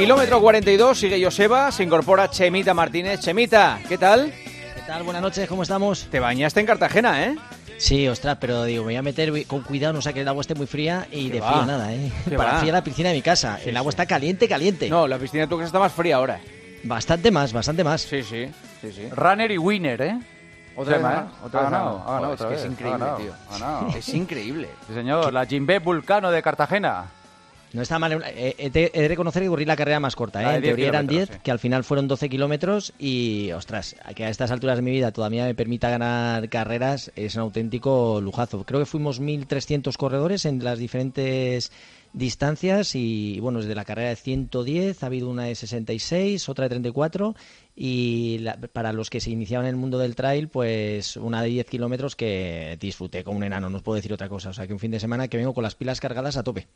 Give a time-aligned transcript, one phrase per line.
[0.00, 3.20] Kilómetro 42, sigue Joseba, se incorpora Chemita Martínez.
[3.20, 4.32] Chemita, ¿qué tal?
[4.32, 5.02] ¿Qué tal?
[5.02, 6.06] Buenas noches, ¿cómo estamos?
[6.10, 7.36] Te bañaste en Cartagena, ¿eh?
[7.76, 10.40] Sí, ostras, pero digo, me voy a meter con cuidado, no sea que el agua
[10.40, 12.10] esté muy fría y de frío nada, ¿eh?
[12.34, 13.60] Para fría la piscina de mi casa.
[13.62, 14.88] el agua está caliente, caliente.
[14.88, 16.40] No, la piscina de tu casa está más fría ahora.
[16.82, 18.00] Bastante más, bastante más.
[18.00, 18.46] Sí, sí,
[18.80, 19.06] sí, sí.
[19.10, 20.18] Runner y winner, ¿eh?
[20.76, 21.24] Otra vez, ¿eh?
[21.44, 23.32] Otra vez ganado, ha ganado, es que es increíble, tío.
[23.98, 24.68] Es increíble.
[24.86, 25.30] Sí, señor.
[25.30, 27.19] La Jimbe Vulcano de Cartagena.
[27.72, 28.22] No está mal.
[28.26, 30.42] Eh, he de reconocer que corrí la carrera más corta.
[30.42, 30.56] ¿eh?
[30.56, 32.92] En teoría eran 10, que al final fueron 12 kilómetros.
[32.98, 37.36] Y, ostras, que a estas alturas de mi vida todavía me permita ganar carreras es
[37.36, 38.64] un auténtico lujazo.
[38.64, 41.70] Creo que fuimos 1.300 corredores en las diferentes
[42.12, 42.96] distancias.
[42.96, 47.36] Y, bueno, desde la carrera de 110 ha habido una de 66, otra de 34.
[47.76, 51.66] Y para los que se iniciaban en el mundo del trail, pues una de 10
[51.66, 53.70] kilómetros que disfruté como un enano.
[53.70, 54.50] No os puedo decir otra cosa.
[54.50, 56.66] O sea, que un fin de semana que vengo con las pilas cargadas a tope.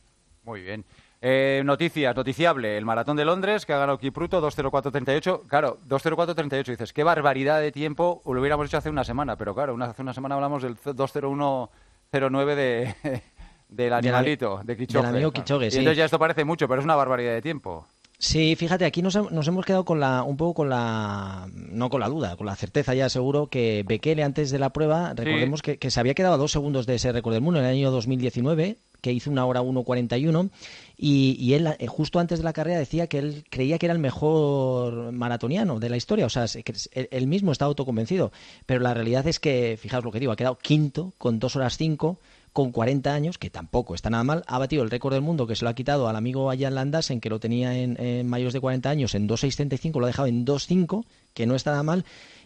[0.45, 0.85] Muy bien.
[1.27, 2.77] Eh, noticias, noticiable.
[2.77, 5.47] El maratón de Londres, que ha ganado Kipruto, 2.04.38.
[5.47, 6.65] Claro, 2.04.38.
[6.67, 8.21] Dices, qué barbaridad de tiempo.
[8.27, 13.23] Lo hubiéramos hecho hace una semana, pero claro, hace una semana hablamos del 2.01.09 de,
[13.69, 15.07] del animalito, de, Kichoge.
[15.07, 15.79] Del amigo Kichoge, sí.
[15.79, 17.87] Y entonces ya esto parece mucho, pero es una barbaridad de tiempo.
[18.19, 22.09] Sí, fíjate, aquí nos, hemos quedado con la, un poco con la, no con la
[22.09, 25.91] duda, con la certeza ya seguro que Bekele antes de la prueba, recordemos que, que,
[25.91, 28.79] se había quedado a dos segundos de ese récord del mundo en el año 2019,
[29.05, 30.49] que hizo una hora 1.41
[30.97, 33.93] y, y él eh, justo antes de la carrera decía que él creía que era
[33.93, 36.47] el mejor maratoniano de la historia, o sea,
[36.95, 38.33] él mismo está autoconvencido,
[38.65, 41.77] pero la realidad es que, fijaos lo que digo, ha quedado quinto con dos horas
[41.77, 42.19] 5
[42.55, 45.57] con 40 años, que tampoco está nada mal, ha batido el récord del mundo que
[45.57, 48.61] se lo ha quitado al amigo Ayan en que lo tenía en, en mayores de
[48.61, 52.05] 40 años en 2.635, lo ha dejado en 2.5, que no está nada mal,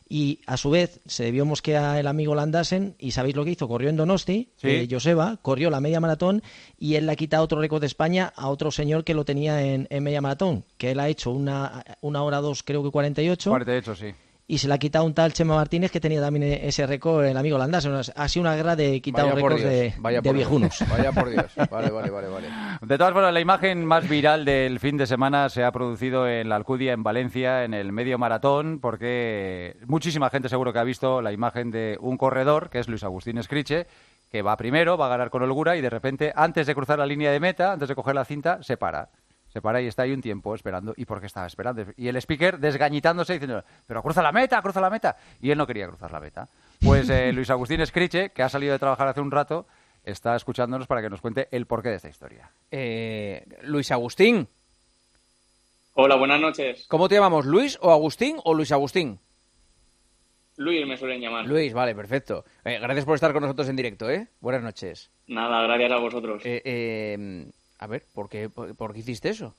[0.08, 3.68] y a su vez se vio mosquea el amigo Landasen y sabéis lo que hizo,
[3.68, 6.42] corrió en Donosti, eh, Joseba, corrió la media maratón
[6.78, 9.60] y él le ha quitado otro récord de España a otro señor que lo tenía
[9.62, 13.50] en, en media maratón, que él ha hecho una, una hora dos creo que 48.
[13.50, 14.14] 48, sí
[14.50, 17.36] y se le ha quitado un tal Chema Martínez que tenía también ese récord el
[17.36, 17.86] amigo Landas.
[18.16, 19.92] Ha sido una guerra de quitar récords de,
[20.22, 20.82] de viejunos.
[20.91, 21.53] Vaya por Dios.
[21.70, 22.48] Vale, vale, vale, vale.
[22.81, 26.48] De todas formas, la imagen más viral del fin de semana se ha producido en
[26.48, 31.20] la Alcudia, en Valencia, en el medio maratón, porque muchísima gente seguro que ha visto
[31.20, 33.86] la imagen de un corredor, que es Luis Agustín Escriche,
[34.32, 37.06] que va primero, va a ganar con holgura y de repente, antes de cruzar la
[37.06, 39.10] línea de meta, antes de coger la cinta, se para
[39.48, 40.94] se para y está ahí un tiempo esperando.
[40.97, 41.84] ¿Y por qué estaba esperando?
[41.97, 45.16] Y el speaker desgañitándose diciendo, pero cruza la meta, cruza la meta.
[45.41, 46.48] Y él no quería cruzar la meta.
[46.81, 49.66] Pues eh, Luis Agustín Escriche, que ha salido de trabajar hace un rato,
[50.04, 52.50] está escuchándonos para que nos cuente el porqué de esta historia.
[52.70, 54.48] Eh, Luis Agustín.
[55.94, 56.86] Hola, buenas noches.
[56.88, 57.44] ¿Cómo te llamamos?
[57.47, 59.19] ¿Luis o Agustín o Luis Agustín?
[60.56, 61.47] Luis me suelen llamar.
[61.47, 62.44] Luis, vale, perfecto.
[62.65, 64.28] Eh, gracias por estar con nosotros en directo, ¿eh?
[64.41, 65.10] Buenas noches.
[65.28, 66.42] Nada, gracias a vosotros.
[66.44, 67.47] eh,
[67.78, 69.55] a ver, ¿por qué, por, qué hiciste eso?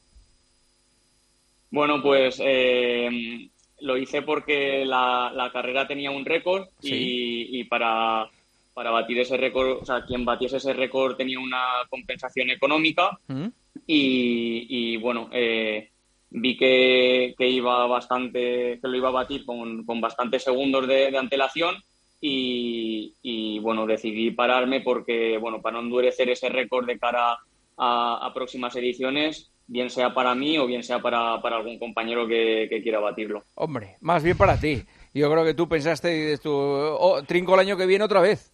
[1.72, 3.50] Bueno, pues eh,
[3.82, 8.30] lo hice porque la, carrera tenía un récord y, para,
[8.74, 13.48] para, batir ese récord, o sea, quien batiese ese récord tenía una compensación económica ¿Mm?
[13.88, 15.90] y, bueno, eh,
[16.32, 21.76] vi que, iba bastante, que lo iba a batir con, con bastantes segundos de, antelación
[22.20, 27.38] y, y, bueno, decidí pararme porque, bueno, para no endurecer ese récord de cara
[27.80, 33.00] a, próximas ediciones, bien sea para mí o bien sea para, algún compañero que, quiera
[33.00, 33.44] batirlo.
[33.56, 34.84] Hombre, más bien para ti.
[35.14, 38.22] Yo creo que tú pensaste y dices tú, oh, trinco el año que viene otra
[38.22, 38.54] vez.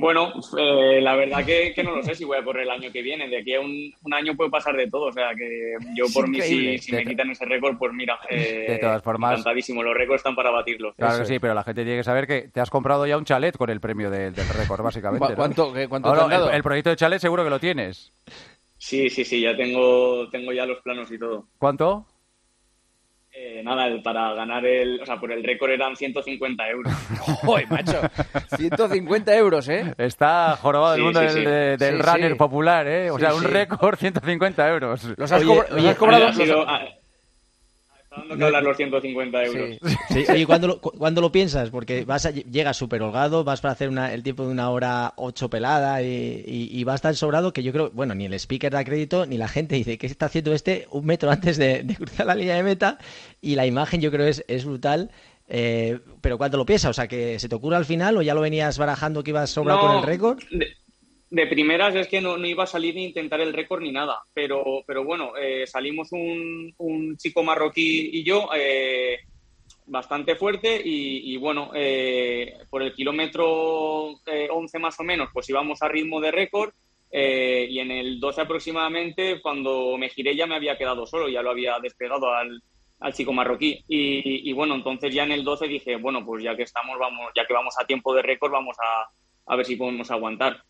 [0.00, 3.02] Bueno, eh, la verdad que, no lo sé si voy a correr el año que
[3.02, 3.28] viene.
[3.28, 5.06] De aquí a un, año puede pasar de todo.
[5.06, 8.78] O sea, que yo por mí, si, me quitan ese récord, pues mira, eh, de
[8.78, 9.82] todas formas, encantadísimo.
[9.82, 10.94] Los récords están para batirlos.
[10.96, 13.24] Claro que sí, pero la gente tiene que saber que te has comprado ya un
[13.24, 15.34] chalet con el premio del récord, básicamente.
[15.36, 16.50] ¿Cuánto, cuánto te han dado?
[16.50, 18.12] El, proyecto de chalet seguro que lo tienes.
[18.78, 21.46] Sí, sí, sí, ya tengo, tengo ya los planos y todo.
[21.58, 22.06] ¿Cuánto?
[23.32, 25.00] Eh, nada, para ganar el.
[25.00, 26.92] O sea, por el récord eran 150 euros.
[27.46, 28.00] ¡Uy, macho!
[28.56, 29.94] 150 euros, ¿eh?
[29.98, 33.10] Está jorobado el mundo del, runner popular, ¿eh?
[33.10, 35.14] O sea, un récord, 150 euros.
[35.16, 35.44] ¿Los has,
[35.96, 36.32] cobrado?
[38.10, 39.78] Dando que hablar los 150 euros.
[40.08, 40.44] Sí, sí.
[40.44, 44.12] cuando lo, cuando lo piensas, porque vas a, llegas súper holgado, vas para hacer una,
[44.12, 47.90] el tiempo de una hora ocho pelada y, y, vas tan sobrado que yo creo,
[47.90, 51.06] bueno, ni el speaker da crédito, ni la gente dice, ¿qué está haciendo este un
[51.06, 52.98] metro antes de, cruzar la línea de meta?
[53.40, 55.10] Y la imagen yo creo es, es brutal.
[55.52, 58.34] Eh, pero cuando lo piensas, o sea, que se te ocurre al final o ya
[58.34, 60.76] lo venías barajando que ibas sobrado con el récord de
[61.30, 65.04] primeras es que no, iba a salir ni intentar el récord ni nada, pero, pero
[65.04, 69.20] bueno, eh, salimos un, un, chico marroquí y yo eh,
[69.86, 74.14] bastante fuerte y, bueno, eh, por el kilómetro
[74.50, 76.72] 11 más o menos, pues íbamos a ritmo de récord
[77.10, 81.42] eh, y en el 12 aproximadamente, cuando me giré ya me había quedado solo, ya
[81.42, 82.62] lo había despegado al,
[83.00, 83.84] al chico marroquí.
[83.88, 87.46] Y, bueno, entonces ya en el 12 dije, bueno, pues ya que estamos, vamos, ya
[87.46, 90.62] que vamos a tiempo de récord, vamos a, a ver si podemos aguantar.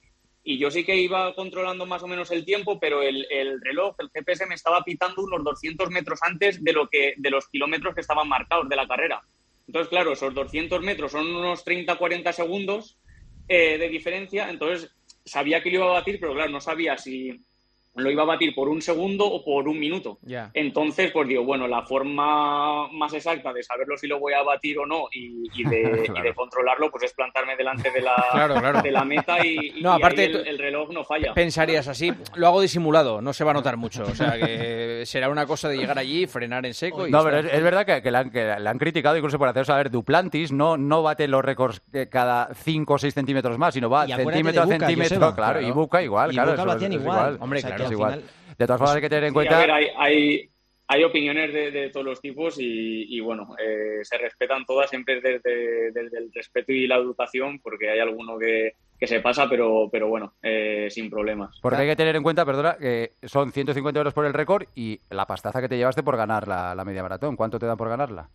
[0.43, 3.95] Y yo sí que iba controlando más o menos el tiempo, pero el, el, reloj,
[3.99, 7.95] el GPS, me estaba pitando unos 200 metros antes de, lo que, de los kilómetros
[7.95, 9.23] que estaban marcados de la carrera.
[9.67, 12.99] Entonces, claro, esos 200 metros son unos 30-40 segundos
[13.49, 14.49] eh, de diferencia.
[14.49, 14.91] Entonces,
[15.25, 17.45] sabía que lo iba a batir, pero claro, no sabía si
[17.95, 20.19] lo iba a batir por un segundo o por un minuto.
[20.55, 24.79] Entonces, pues digo, bueno, la forma más exacta de saberlo si lo voy a batir
[24.79, 29.75] o no y, de, controlarlo, pues es plantarme delante de la, De la meta y,
[29.83, 31.35] no, aparte, el, reloj no falla.
[31.35, 34.05] Pensarías así, lo hago disimulado, no se va a notar mucho.
[34.05, 37.11] O sea, que será una cosa de llegar allí, frenar en seco y...
[37.11, 38.19] No, pero es, verdad que, que, le
[38.69, 42.99] han, criticado incluso por hacer saber Duplantis no, no bate los récords cada 5 o
[42.99, 46.53] 6 centímetros más, sino va centímetro a centímetro, claro, y Buca igual, claro.
[46.53, 47.37] Buca lo hacían igual.
[47.41, 48.23] Hombre, claro igual.
[48.59, 49.63] De todas formas, hay que tener en cuenta.
[49.63, 50.51] hay,
[50.87, 56.31] hay, opiniones de, todos los tipos y, bueno, eh, se respetan todas siempre desde, el
[56.35, 61.09] respeto y la educación, porque hay alguno que, se pasa, pero, pero bueno, eh, sin
[61.09, 61.59] problemas.
[61.63, 65.01] Porque hay que tener en cuenta, perdona, que son 150 euros por el récord y
[65.11, 67.37] la pastaza que te llevaste por ganar la, media maratón.
[67.37, 68.29] ¿Cuánto te dan por ganarla?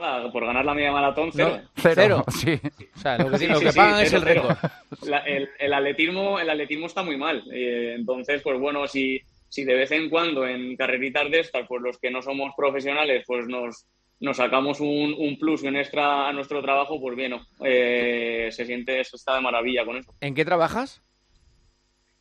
[0.00, 1.60] Nada, por ganar la media maratón, cero.
[1.74, 2.24] cero.
[2.30, 2.60] Sí.
[2.94, 4.56] O sea, lo que, pagan es el récord.
[5.58, 7.42] el, atletismo, el atletismo está muy mal.
[7.50, 11.80] Eh, entonces, pues bueno, si, si de vez en cuando en carreritas de estas, pues
[11.82, 13.86] los que no somos profesionales, pues nos,
[14.20, 17.34] nos sacamos un, un plus y un extra a nuestro trabajo, pues bien,
[17.64, 20.12] eh, se siente, eso está de maravilla con eso.
[20.20, 21.02] ¿En qué trabajas?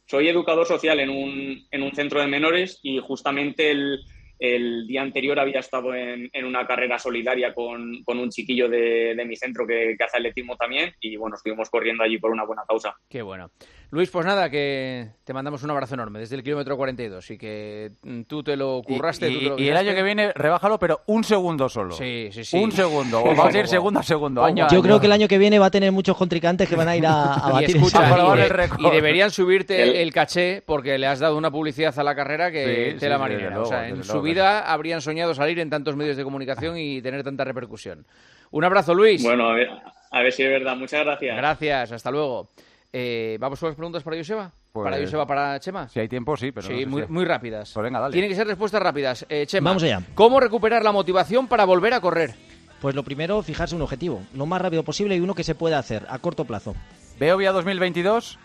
[0.07, 3.99] Soy educador social en un, en un centro de menores y justamente el,
[4.39, 9.65] el día anterior había estado en, una carrera solidaria con, un chiquillo de, mi centro
[9.65, 12.95] que, hace atletismo también y bueno, estuvimos corriendo allí por una buena causa.
[13.09, 13.49] Qué bueno.
[13.91, 17.91] Luis, pues nada, que te mandamos un abrazo enorme desde el kilómetro 42 y que
[18.27, 19.29] tú te lo curraste.
[19.29, 21.93] Y, y, el año que viene, rebájalo, pero un segundo solo.
[21.93, 22.57] Sí, sí, sí.
[22.57, 23.23] Un segundo.
[23.23, 24.43] O va a ser segundo a segundo.
[24.43, 26.89] Año, Yo creo que el año que viene va a tener muchos contrincantes que van
[26.89, 27.77] a ir a, batir.
[28.79, 30.11] Y, deberían subirte el...
[30.11, 33.61] caché porque le has dado una publicidad a la carrera que te la marinera.
[33.61, 37.23] o sea, en su vida habrían soñado salir en tantos medios de comunicación y tener
[37.23, 38.05] tanta repercusión.
[38.51, 39.23] Un abrazo, Luis.
[39.23, 39.69] Bueno, a ver,
[40.11, 40.75] a ver si es verdad.
[40.75, 41.37] Muchas gracias.
[41.37, 42.49] Gracias, hasta luego.
[42.91, 44.51] Eh, ¿Vamos con las preguntas para Joseba?
[44.71, 45.87] ¿Para pues, Joseba, para Chema?
[45.89, 47.71] Si hay tiempo, sí, pero Sí, muy, muy rápidas.
[47.73, 48.11] Pues venga, dale.
[48.13, 49.25] Tienen que ser respuestas rápidas.
[49.29, 50.01] Eh, Chema, Vamos allá.
[50.15, 52.33] ¿cómo recuperar la motivación para volver a correr?
[52.81, 55.79] Pues lo primero, fijarse un objetivo, lo más rápido posible y uno que se pueda
[55.79, 56.75] hacer a corto plazo.
[57.19, 58.37] ¿Veo ya 2022?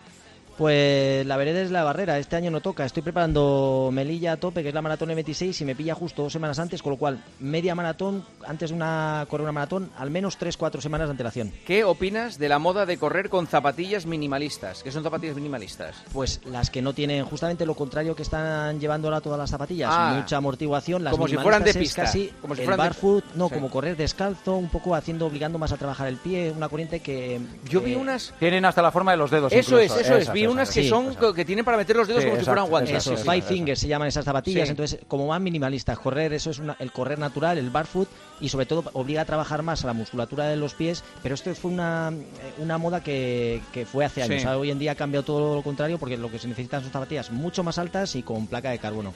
[0.61, 2.85] Pues la vereda es la barrera, este año no toca.
[2.85, 6.31] Estoy preparando Melilla a tope, que es la maratón M26, y me pilla justo dos
[6.31, 10.37] semanas antes, con lo cual media maratón, antes de una correr una maratón, al menos
[10.37, 11.51] tres, cuatro semanas de antelación.
[11.65, 14.83] ¿Qué opinas de la moda de correr con zapatillas minimalistas?
[14.83, 15.95] ¿Qué son zapatillas minimalistas?
[16.13, 19.89] Pues las que no tienen justamente lo contrario que están llevando ahora todas las zapatillas,
[19.91, 20.13] ah.
[20.15, 23.71] mucha amortiguación, las como si fueran de pista, casi como si el barefoot, no, como
[23.71, 27.41] correr descalzo, un poco haciendo, obligando más a trabajar el pie, una corriente que...
[27.67, 28.31] Yo vi unas...
[28.37, 29.51] Tienen hasta la forma de los dedos.
[29.51, 32.37] Eso es, eso es, vi unas que son que tienen para meter los dedos como
[32.37, 33.07] si fueran guantes.
[33.07, 36.91] Eso, five fingers se llaman esas zapatillas, entonces como más minimalistas, correr, eso es el
[36.91, 38.07] correr natural, el barefoot
[38.39, 41.53] y sobre todo obliga a trabajar más a la musculatura de los pies, pero esto
[41.55, 42.11] fue una,
[42.57, 44.45] una moda que, que fue hace años.
[44.45, 47.31] hoy en día ha cambiado todo lo contrario porque lo que se necesitan son zapatillas
[47.31, 49.13] mucho más altas y con placa de carbono.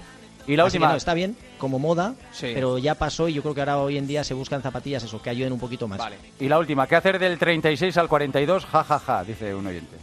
[0.47, 0.95] Y la última.
[0.95, 4.23] está bien, como moda, pero ya pasó y yo creo que ahora hoy en día
[4.23, 5.97] se buscan zapatillas eso, que ayuden un poquito más.
[5.97, 6.17] Vale.
[6.39, 8.65] Y la última, ¿qué hacer del 36 al 42?
[8.65, 9.95] Ja, ja, ja, dice un oyente.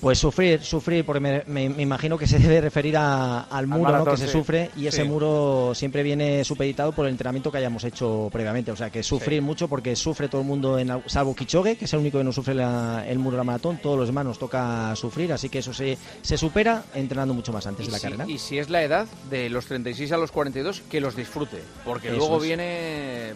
[0.00, 4.70] Pues sufrir, sufrir, porque me, imagino que se debe referir al muro que se sufre
[4.76, 8.70] y ese muro siempre viene supeditado por el entrenamiento que hayamos hecho previamente.
[8.70, 11.92] O sea, que sufrir mucho porque sufre todo el mundo, en, salvo Kichogue, que es
[11.92, 14.94] el único que no sufre el muro de la maratón, todos los demás nos toca
[14.94, 18.24] sufrir, así que eso se, se supera entrenando mucho más antes de la carrera.
[18.28, 22.10] Y si es la edad de los 36 a los 42, que los disfrute, porque
[22.10, 23.32] luego viene...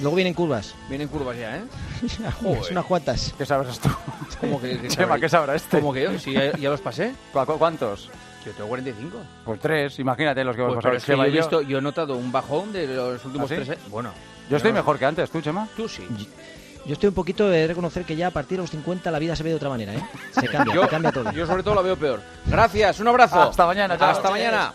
[0.00, 0.74] Luego vienen curvas.
[0.90, 1.62] Vienen curvas ya, ¿eh?
[2.60, 3.34] Es unas cuantas.
[3.38, 3.88] ¿Qué sabes tú?
[4.40, 5.78] ¿Cómo que, Chema, ¿qué sabrá este?
[5.80, 6.18] ¿Cómo que yo?
[6.18, 7.14] Si ya, los pasé.
[7.32, 8.10] ¿Cuántos?
[8.44, 9.18] Yo tengo 45.
[9.44, 11.18] Pues tres, imagínate los que hemos pues, pasado.
[11.18, 13.68] yo, he visto, yo he notado un bajón de los últimos ¿Ah, tres.
[13.70, 13.78] ¿eh?
[13.88, 14.12] Bueno.
[14.48, 15.68] Yo estoy mejor que antes, ¿tú, Chema?
[15.76, 16.06] Tú sí.
[16.86, 19.34] Yo estoy un poquito de reconocer que ya a partir de los 50 la vida
[19.34, 20.02] se ve de otra manera, ¿eh?
[20.30, 21.32] Se cambia, se cambia todo.
[21.32, 22.22] Yo sobre todo la veo peor.
[22.46, 23.42] Gracias, un abrazo.
[23.42, 24.10] Hasta mañana, chao.
[24.10, 24.72] Hasta mañana.